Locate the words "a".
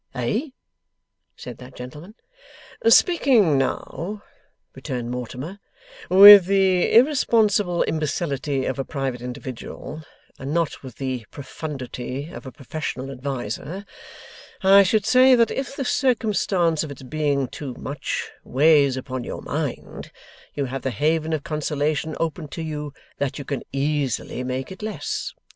8.79-8.83, 12.47-12.51